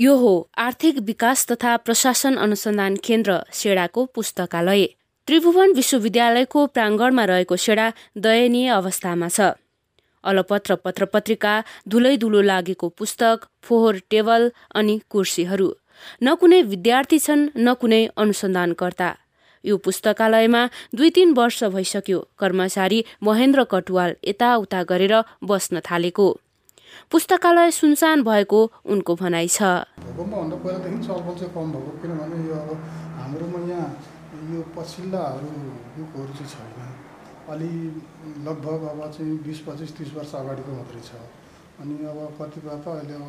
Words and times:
यो 0.00 0.14
हो 0.16 0.50
आर्थिक 0.58 0.98
विकास 0.98 1.46
तथा 1.46 1.76
प्रशासन 1.76 2.36
अनुसन्धान 2.36 2.96
केन्द्र 2.96 3.38
सेडाको 3.52 4.04
पुस्तकालय। 4.06 4.86
त्रिभुवन 5.28 5.72
विश्वविद्यालयको 5.72 6.66
प्राङ्गणमा 6.66 7.24
रहेको 7.24 7.56
सेडा 7.56 7.92
दयनीय 8.16 8.68
अवस्थामा 8.68 9.28
छ। 9.28 9.40
अलपत्र 10.24 10.74
पत्र 10.74 11.04
पत्रिका 11.04 11.54
धुलै 11.88 12.16
धुलो 12.16 12.40
लागेको 12.40 12.88
पुस्तक 12.88 13.46
फोहोर 13.62 13.98
टेबल 14.10 14.50
अनि 14.74 15.00
कुर्सीहरू। 15.10 15.68
न 16.22 16.34
कुनै 16.34 16.62
विद्यार्थी 16.62 17.18
छन् 17.18 17.48
न 17.56 17.74
कुनै 17.74 18.02
अनुसन्धानकर्ता। 18.16 19.10
यो 19.64 19.76
पुस्तकालयमा 19.76 20.62
दुई 20.94 21.10
तीन 21.10 21.32
वर्ष 21.32 21.64
भइसक्यो 21.64 22.18
कर्मचारी 22.38 23.04
महेन्द्र 23.22 23.64
कटुवाल 23.64 24.16
यताउता 24.24 24.82
गरेर 24.82 25.14
बस्न 25.44 25.80
थालेको। 25.80 26.28
पुस्तकालय 27.10 27.70
सुनसान 27.72 28.22
भएको 28.24 28.60
उनको 28.86 29.12
भनाइ 29.16 29.48
छ। 29.48 29.62
भूकम्पभन्दा 30.02 30.56
पहिलादेखि 30.64 30.98
चलबल 31.06 31.34
चाहिँ 31.38 31.52
कम 31.54 31.66
भएको 31.72 31.90
किनभने 32.02 32.36
यो 32.48 32.54
अब 32.54 32.70
हाम्रोमा 33.18 33.60
यहाँ 33.70 33.88
यो 34.52 34.60
पछिल्लाहरू 34.76 35.48
बुकहरू 35.96 36.32
चाहिँ 36.38 36.50
छैन। 36.52 36.80
अलि 37.52 37.72
लगभग 38.46 38.80
अब 38.90 39.00
चाहिँ 39.12 39.38
बिस 39.46 39.58
पच्चिस 39.66 39.90
तिस 39.96 40.10
वर्ष 40.14 40.34
अगाडिको 40.34 40.70
मात्रै 40.72 41.02
छ। 41.02 41.10
अनि 41.80 41.94
अब 42.06 42.18
कतिपय 42.38 42.76
त 42.84 42.86
अहिले 42.88 43.14
अब 43.14 43.28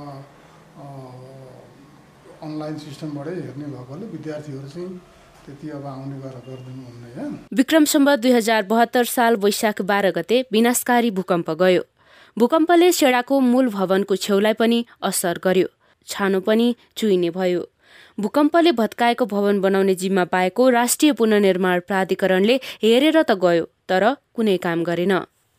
अनलाइन 2.43 2.77
सिस्टमबाटै 2.77 3.35
हेर्ने 3.35 3.65
भएकोले 3.73 4.05
विद्यार्थीहरू 4.13 4.67
चाहिँ 4.67 4.89
त्यति 5.45 5.69
अब 5.69 5.85
आउने 5.85 6.17
गरेर 6.19 6.43
गरिदिनु 6.47 6.83
हुन्न 6.87 7.03
या 7.17 7.25
विक्रम 7.53 7.85
सम्बत 7.93 8.19
दुई 8.19 8.31
हजार 8.31 8.61
बहत्तर 8.65 9.05
साल 9.07 9.35
वैशाख 9.43 9.81
बाह्र 9.89 10.11
गते 10.17 10.37
विनाशकारी 10.51 11.09
भूकम्प 11.17 11.49
गयो। 11.61 11.83
भूकम्पले 12.37 12.91
सेडाको 12.91 13.39
मूल 13.39 13.67
भवनको 13.69 14.15
छेउलाई 14.15 14.53
पनि 14.53 14.85
असर 15.01 15.39
गर्यो। 15.43 15.67
छानो 16.07 16.39
पनि 16.39 16.75
चुइने 16.97 17.29
भयो। 17.29 17.61
भूकम्पले 18.19 18.71
भत्काएको 18.71 19.25
भवन 19.25 19.59
बनाउने 19.61 19.95
जिम्मा 19.95 20.23
पाएको 20.25 20.69
राष्ट्रिय 20.69 21.11
पुनर्निर्माण 21.11 21.79
प्राधिकरणले 21.87 22.55
हेरेर 22.83 23.21
त 23.21 23.37
गयो 23.37 23.65
तर 23.89 24.03
कुनै 24.35 24.57
काम 24.57 24.83
गरेन। 24.83 25.13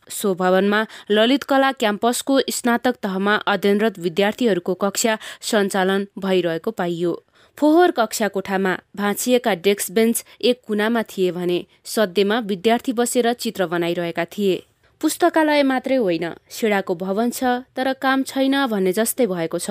सो 0.07 0.33
भवनमा 0.35 0.85
ललित 1.11 1.43
कला 1.43 1.71
क्याम्पसको 1.71 2.39
स्नातक 2.49 2.95
तहमा 3.03 3.35
अध्ययनरत 3.47 3.99
विद्यार्थीहरूको 3.99 4.73
कक्षा 4.83 5.17
सञ्चालन 5.41 6.07
भइरहेको 6.19 6.71
पाइयो। 6.71 7.13
फोहोर 7.57 7.91
कक्षा 7.91 8.27
कोठामा 8.27 8.77
भाँचिएका 8.95 9.53
डेस्क 9.63 9.91
बेन्च 9.91 10.23
एक 10.41 10.61
कुनामा 10.67 11.03
थिए 11.09 11.31
भने 11.31 11.65
सध्यमा 11.85 12.39
विद्यार्थी 12.51 12.93
बसेर 12.93 13.33
चित्र 13.33 13.65
बनाइरहेका 13.67 14.25
थिए। 14.25 14.63
पुस्तकालय 15.01 15.63
मात्रै 15.63 15.97
होइन। 15.97 16.25
सिडाको 16.49 16.93
भवन 16.95 17.29
छ 17.29 17.67
तर 17.75 17.87
काम 18.01 18.23
छैन 18.23 18.55
भन्ने 18.71 18.91
जस्तै 18.93 19.25
भएको 19.27 19.59
छ। 19.59 19.69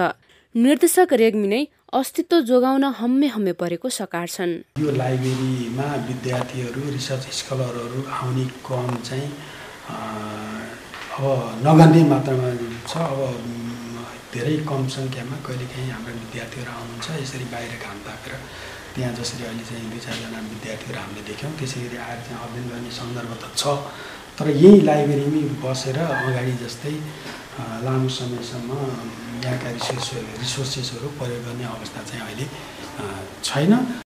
निर्देशक 0.55 1.13
रेग्मी 1.23 1.49
नै 1.49 1.63
अस्तित्व 1.93 2.41
जोगाउन 2.51 2.85
हम्मे 3.01 3.27
हम्मे 3.35 3.53
परेको 3.63 3.89
सकार 3.89 4.27
छन्। 4.35 4.53
यो 4.83 4.91
लाइब्रेरीमा 5.01 5.89
विद्यार्थीहरू 6.09 6.83
रिसर्च 6.97 7.25
स्कलरहरू 7.41 8.01
आउने 8.19 8.45
क्रम 8.67 8.91
चाहिँ 9.07 9.29
अब 11.15 11.25
नगन्ने 11.67 12.03
मात्रामा 12.13 12.49
छ। 12.91 12.93
अब 12.95 13.21
धेरै 14.35 14.57
कम 14.69 14.83
सङ्ख्यामा 14.95 15.37
कहिलेकाहीँ 15.47 15.91
हाम्रा 15.95 16.13
विद्यार्थीहरू 16.23 16.71
आउनुहुन्छ 16.75 17.07
यसरी 17.23 17.47
बाहिर 17.55 17.75
घाम 17.81 17.99
तापेर 18.07 18.33
त्यहाँ 18.95 19.13
जसरी 19.19 19.45
अहिले 19.45 19.65
चाहिँ 19.69 19.91
दुई 19.91 20.01
चारजना 20.07 20.39
विद्यार्थीहरू 20.55 20.99
हामीले 21.03 21.23
देख्यौँ 21.31 21.53
त्यसै 21.59 21.81
गरी 21.85 21.97
आएर 22.07 22.19
त्यहाँ 22.27 22.43
अध्ययन 22.47 22.67
गर्ने 22.73 22.91
सन्दर्भ 23.01 23.33
त 23.43 23.45
छ। 23.61 23.65
तर 24.39 24.47
यही 24.51 24.81
लाइब्रेरीमै 24.89 25.43
बसेर 25.65 25.99
अगाडि 25.99 26.55
जस्तै 26.63 26.95
लामो 27.87 28.09
समयसम्म 28.19 28.71
यहाँका 29.45 29.69
रिसोर्स 29.79 30.09
रिसोर्सेसहरू 30.43 31.09
प्रयोग 31.19 31.43
गर्ने 31.47 31.65
अवस्था 31.75 32.01
चाहिँ 32.09 32.23
अहिले 32.27 32.47
छैन। 33.43 34.04